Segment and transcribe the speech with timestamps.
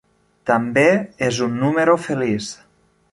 [0.51, 0.85] També
[1.27, 2.49] és un número feliç.